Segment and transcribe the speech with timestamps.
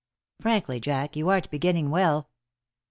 [0.39, 2.31] Frankly, Jack, you aren't beginning well."